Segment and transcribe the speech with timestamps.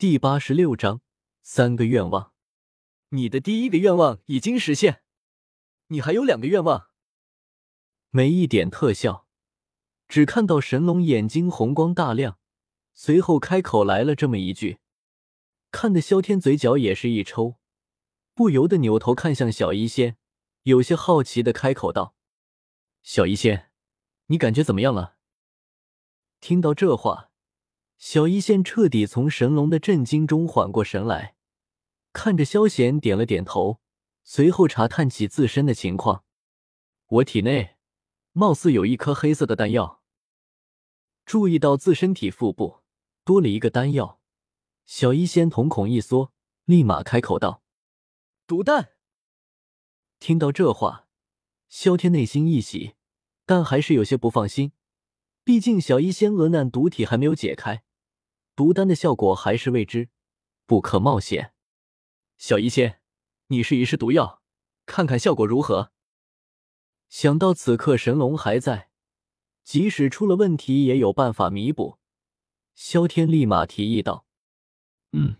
[0.00, 1.02] 第八十六章
[1.42, 2.32] 三个愿望。
[3.10, 5.02] 你的第一个愿望已经实现，
[5.88, 6.88] 你还有两个愿望。
[8.08, 9.26] 没一点特效，
[10.08, 12.38] 只看到神龙眼睛红光大亮，
[12.94, 14.78] 随后开口来了这么一句，
[15.70, 17.56] 看得萧天嘴角也是一抽，
[18.32, 20.16] 不由得扭头看向小医仙，
[20.62, 22.14] 有些好奇的开口道
[23.04, 23.70] ：“小医仙，
[24.28, 25.18] 你感觉怎么样了？”
[26.40, 27.29] 听到这话。
[28.00, 31.36] 小医仙彻底从神龙的震惊中缓过神来，
[32.14, 33.78] 看着萧贤点了点头，
[34.24, 36.24] 随后查探起自身的情况。
[37.08, 37.76] 我体内
[38.32, 40.02] 貌似有一颗黑色的丹药。
[41.26, 42.78] 注意到自身体腹部
[43.22, 44.18] 多了一个丹药，
[44.86, 46.32] 小医仙瞳孔一缩，
[46.64, 47.62] 立马开口道
[48.48, 48.94] ：“毒丹。”
[50.18, 51.06] 听到这话，
[51.68, 52.94] 萧天内心一喜，
[53.44, 54.72] 但还是有些不放心，
[55.44, 57.84] 毕竟小医仙鹅难毒体还没有解开。
[58.60, 60.10] 毒丹的效果还是未知，
[60.66, 61.54] 不可冒险。
[62.36, 63.00] 小医仙，
[63.46, 64.42] 你试一试毒药，
[64.84, 65.92] 看看效果如何。
[67.08, 68.90] 想到此刻神龙还在，
[69.64, 71.96] 即使出了问题也有办法弥补，
[72.74, 74.26] 萧天立马提议道
[75.16, 75.36] ：“嗯。”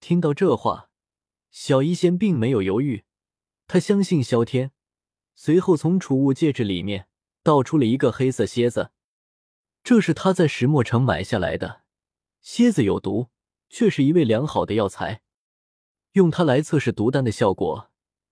[0.00, 0.88] 听到这话，
[1.50, 3.04] 小医仙并没有犹豫，
[3.66, 4.72] 他相信萧天，
[5.34, 7.08] 随后从储物戒指里面
[7.42, 8.92] 倒出了一个黑色蝎子，
[9.84, 11.81] 这是他在石墨城买下来的。
[12.42, 13.30] 蝎子有毒，
[13.68, 15.22] 却是一味良好的药材，
[16.12, 17.90] 用它来测试毒丹的效果，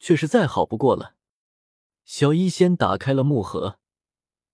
[0.00, 1.14] 却是再好不过了。
[2.04, 3.78] 小医仙打开了木盒，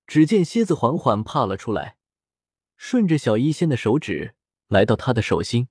[0.06, 1.96] 只见蝎子缓缓爬了出来，
[2.76, 4.34] 顺着小医仙的手指
[4.66, 5.68] 来到他的手心，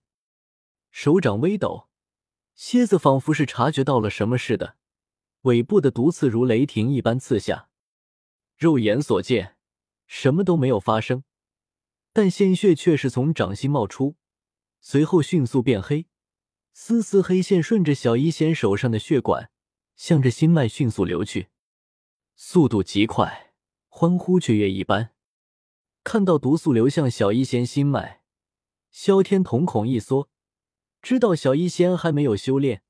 [0.89, 1.87] 手掌微抖，
[2.55, 4.75] 蝎子仿佛是察觉到了什么似的，
[5.41, 7.69] 尾部的毒刺如雷霆一般刺下。
[8.57, 9.55] 肉眼所见，
[10.07, 11.23] 什么都没有发生。
[12.17, 14.15] 但鲜血却是从掌心冒出，
[14.81, 16.07] 随后迅速变黑，
[16.73, 19.51] 丝丝黑线顺着小医仙手上的血管，
[19.95, 21.49] 向着心脉迅速流去，
[22.35, 23.53] 速度极快，
[23.87, 25.11] 欢呼雀跃一般。
[26.03, 28.23] 看到毒素流向小医仙心脉，
[28.89, 30.31] 萧天瞳孔一缩，
[31.03, 32.81] 知道小医仙还没有修炼，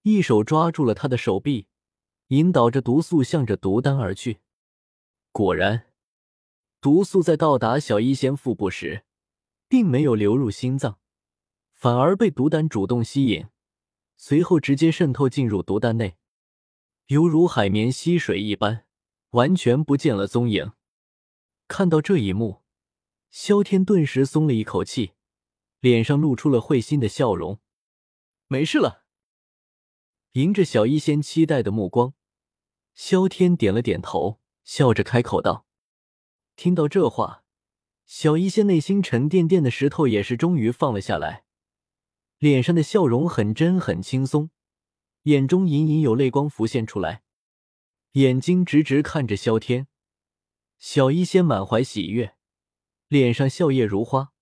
[0.00, 1.66] 一手抓住了他的手臂，
[2.28, 4.38] 引导着毒素向着毒丹而去。
[5.30, 5.88] 果然。
[6.86, 9.04] 毒素在到达小医仙腹部时，
[9.66, 11.00] 并没有流入心脏，
[11.72, 13.48] 反而被毒丹主动吸引，
[14.16, 16.16] 随后直接渗透进入毒丹内，
[17.06, 18.86] 犹如海绵吸水一般，
[19.30, 20.74] 完全不见了踪影。
[21.66, 22.62] 看到这一幕，
[23.30, 25.14] 萧天顿时松了一口气，
[25.80, 27.58] 脸上露出了会心的笑容。
[28.46, 29.02] 没事了。
[30.34, 32.14] 迎着小医仙期待的目光，
[32.94, 35.65] 萧天点了点头，笑着开口道。
[36.56, 37.44] 听到这话，
[38.06, 41.44] 小医仙内心沉甸甸的石头也是终于放了下来，
[42.38, 44.50] 脸上的笑容很真很轻松，
[45.24, 47.22] 眼中隐隐有泪光浮现出来，
[48.12, 49.86] 眼睛直直看着萧天。
[50.78, 52.36] 小医仙满怀喜悦，
[53.08, 54.32] 脸上笑靥如花，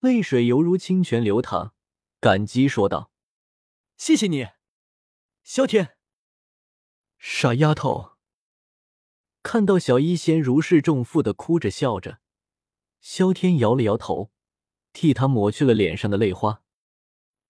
[0.00, 1.74] 泪水犹如清泉流淌，
[2.18, 3.10] 感激说道
[3.96, 4.48] ：“谢谢你，
[5.42, 5.96] 萧天。”
[7.18, 8.15] 傻丫头。
[9.46, 12.18] 看到小医仙如释重负的哭着笑着，
[13.00, 14.32] 萧天摇了摇头，
[14.92, 16.64] 替她抹去了脸上的泪花。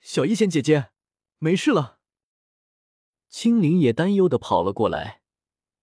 [0.03, 0.91] 小医仙姐姐，
[1.39, 2.01] 没事了。
[3.31, 5.23] 青灵也担忧的跑了过来，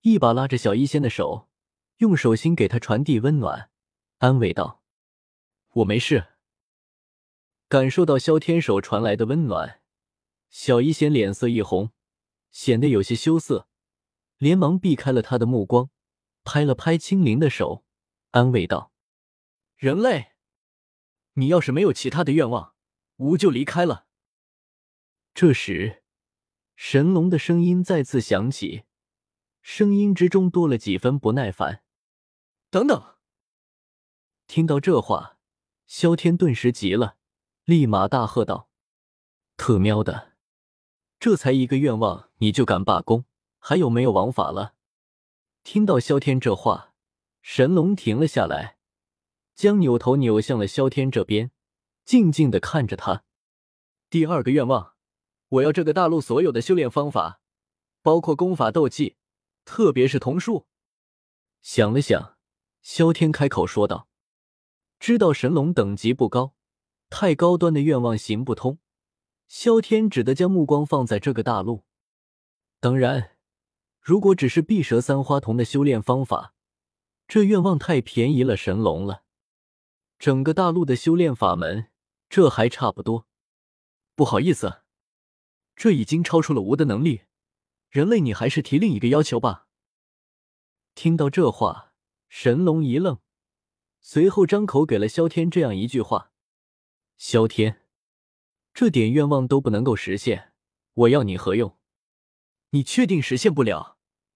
[0.01, 1.49] 一把拉着小医仙的手，
[1.97, 3.71] 用手心给她传递温暖，
[4.19, 4.83] 安慰道
[5.81, 6.27] ：“我没事。”
[7.67, 9.81] 感受到萧天手传来的温暖，
[10.51, 11.89] 小医仙脸色一红，
[12.51, 13.67] 显得有些羞涩，
[14.37, 15.89] 连忙避开了他的目光。
[16.43, 17.85] 拍了拍青灵的手，
[18.31, 18.91] 安慰道
[19.77, 20.33] ：“人类，
[21.33, 22.75] 你要是没有其他的愿望，
[23.17, 24.07] 吾就离开了。”
[25.33, 26.03] 这时，
[26.75, 28.83] 神龙的声音再次响起，
[29.61, 31.83] 声音之中多了几分不耐烦。
[32.69, 33.15] “等等！”
[34.45, 35.37] 听到这话，
[35.87, 37.17] 萧天顿时急了，
[37.63, 38.69] 立马大喝道
[39.55, 40.33] ：“特喵的，
[41.19, 43.25] 这才一个愿望，你就敢罢工？
[43.57, 44.75] 还有没有王法了？”
[45.63, 46.93] 听到萧天这话，
[47.41, 48.77] 神龙停了下来，
[49.55, 51.51] 将扭头扭向了萧天这边，
[52.03, 53.23] 静静的看着他。
[54.09, 54.95] 第二个愿望，
[55.47, 57.39] 我要这个大陆所有的修炼方法，
[58.01, 59.15] 包括功法、斗技，
[59.63, 60.67] 特别是瞳术。
[61.61, 62.37] 想了想，
[62.81, 64.09] 萧天开口说道
[64.99, 66.55] ：“知道神龙等级不高，
[67.09, 68.79] 太高端的愿望行不通。
[69.47, 71.85] 萧天只得将目光放在这个大陆，
[72.81, 73.29] 当然。”
[74.03, 76.53] 如果只是碧蛇三花瞳的修炼方法，
[77.25, 79.23] 这愿望太便宜了神龙了。
[80.19, 81.89] 整个大陆的修炼法门
[82.29, 83.27] 这还差不多。
[84.13, 84.81] 不好意思，
[85.73, 87.21] 这已经超出了吾的能力。
[87.89, 89.69] 人类，你还是提另一个要求吧。
[90.95, 91.93] 听到这话，
[92.27, 93.19] 神龙一愣，
[94.01, 96.33] 随后张口给了萧天这样一句话
[97.15, 97.85] ：“萧天，
[98.73, 100.51] 这点愿望都不能够实现，
[100.93, 101.77] 我要你何用？
[102.71, 103.92] 你确定实现不了？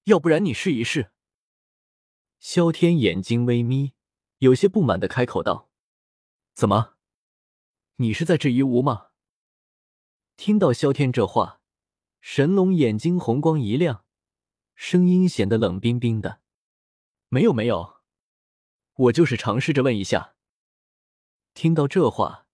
[0.07, 1.11] 要不然你试一试。”
[2.39, 3.93] 萧天眼睛微眯，
[4.39, 5.69] 有些不满的开口道
[6.53, 6.95] ：“怎么？
[7.97, 9.07] 你是在质疑吾吗？”
[10.37, 11.61] 听到萧天这话。
[12.19, 14.03] 神龙眼睛红光一亮，
[14.75, 16.41] 声音显得冷冰冰的。
[17.29, 18.01] 没有没有，
[18.95, 20.35] 我就是尝试着问一下。
[21.53, 22.47] 听到这话，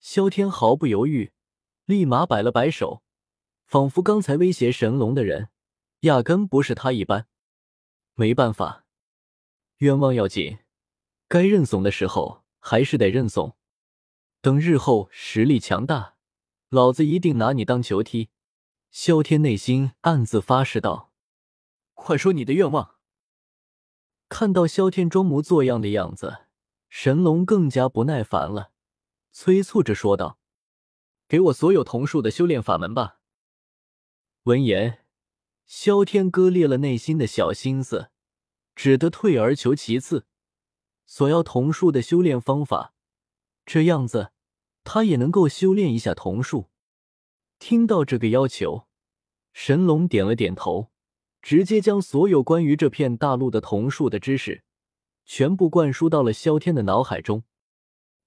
[0.00, 1.32] 萧天毫不犹豫，
[1.84, 3.04] 立马摆了摆手，
[3.64, 5.50] 仿佛刚才威胁神龙的人
[6.02, 7.26] 压根不是他一般。
[8.14, 8.84] 没办法，
[9.78, 10.58] 愿望要紧，
[11.26, 13.56] 该认怂的时候还是得认怂。
[14.40, 16.16] 等日后实力强大，
[16.68, 18.30] 老子一定拿你当球踢。
[18.90, 21.12] 萧天内心暗自发誓道
[21.94, 22.96] ：“快说你的愿望。”
[24.28, 26.46] 看到萧天装模作样的样子，
[26.88, 28.72] 神龙更加不耐烦了，
[29.30, 30.38] 催促着说道
[31.28, 33.20] ：“给我所有桐树的修炼法门吧！”
[34.44, 35.01] 闻言，
[35.66, 38.10] 萧天割裂了内心的小心思，
[38.74, 40.26] 只得退而求其次，
[41.06, 42.94] 索要桐树的修炼方法，
[43.64, 44.32] 这样子
[44.84, 46.68] 他也能够修炼一下桐树。
[47.58, 48.86] 听到这个要求，
[49.52, 50.90] 神龙点了点头，
[51.40, 54.64] 直接将所有关于这片大陆的桐树的知识
[55.24, 57.44] 全部灌输到了萧天的脑海中。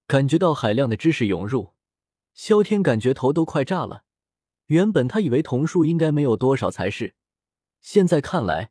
[0.06, 1.74] 感觉到海量的知识涌入，
[2.32, 4.04] 萧天感觉头都快炸了。
[4.66, 7.14] 原本他以为桐树应该没有多少才是，
[7.80, 8.70] 现在看来，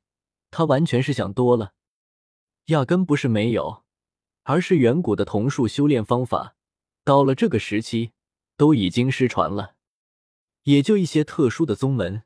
[0.51, 1.73] 他完全是想多了，
[2.65, 3.83] 压根不是没有，
[4.43, 6.55] 而是远古的桐树修炼方法，
[7.03, 8.11] 到了这个时期
[8.57, 9.75] 都已经失传了。
[10.63, 12.23] 也就一些特殊的宗门，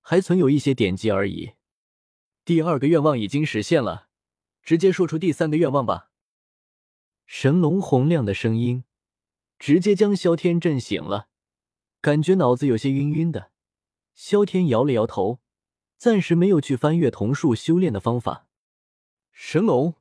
[0.00, 1.54] 还存有一些典籍而已。
[2.44, 4.08] 第二个愿望已经实现了，
[4.62, 6.10] 直接说出第三个愿望吧。
[7.26, 8.84] 神龙洪亮的声音
[9.58, 11.28] 直接将萧天震醒了，
[12.00, 13.50] 感觉脑子有些晕晕的。
[14.14, 15.40] 萧天摇了摇头，
[15.96, 18.46] 暂时没有去翻阅桐树修炼的方法。
[19.32, 19.94] 神龙，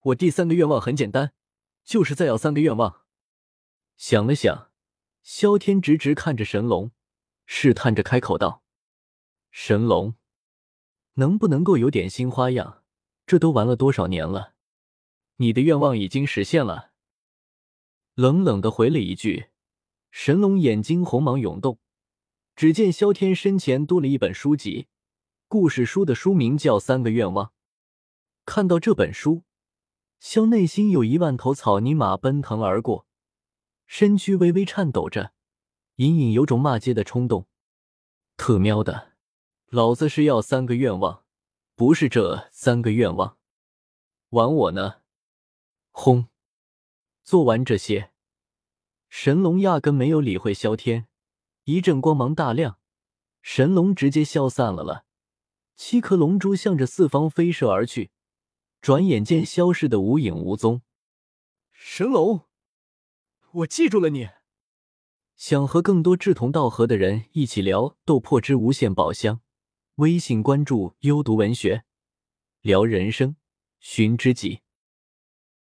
[0.00, 1.32] 我第三个愿望很简单，
[1.84, 3.02] 就是再要三个愿望。
[3.96, 4.68] 想了想。
[5.20, 6.90] 萧天直直看着神龙，
[7.44, 8.62] 试探着开口道
[9.50, 10.14] ：“神龙，
[11.14, 12.82] 能不能够有点新花样？
[13.26, 14.54] 这都玩了多少年了，
[15.36, 16.92] 你的愿望已经实现了。”
[18.14, 19.48] 冷冷的回了一句。
[20.10, 21.78] 神龙眼睛红芒涌动，
[22.58, 24.88] 只见萧天身前多了一本书籍，
[25.46, 27.46] 故事书的书名叫《三个愿望》。
[28.44, 29.44] 看到这本书，
[30.18, 33.06] 萧内心有一万头草泥马奔腾而过。
[33.86, 35.32] 身躯微微颤抖着，
[35.98, 37.46] 隐隐有种骂街的冲动。
[38.36, 39.12] 特喵的，
[39.68, 41.22] 老子是要三个愿望，
[41.76, 43.38] 不是这三个愿望，
[44.30, 45.02] 玩我呢！
[45.92, 46.26] 轰！
[47.22, 48.10] 做完这些，
[49.08, 51.06] 神龙压根没有理会萧天，
[51.68, 52.78] 一阵光芒大亮，
[53.42, 55.04] 神龙直接消散了了。
[55.76, 58.10] 七颗龙珠向着四方飞射而去，
[58.80, 60.80] 转眼间消失的无影无踪。
[61.70, 62.46] 神龙。
[63.50, 64.30] 我记住了你。
[65.36, 69.36] 想和更多志同道合的人一起聊《斗破之无限宝箱》，
[69.96, 71.84] 微信关注“幽读文学”，
[72.62, 73.36] 聊人生，
[73.78, 74.62] 寻知己。